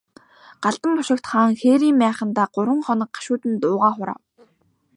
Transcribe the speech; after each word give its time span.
Галдан 0.63 0.91
бошигт 0.97 1.25
хаан 1.31 1.53
хээрийн 1.61 1.99
майхандаа 2.01 2.47
гурван 2.55 2.81
хоног 2.87 3.09
гашуудан 3.15 3.53
дуугаа 3.61 3.91
хураав. 3.95 4.21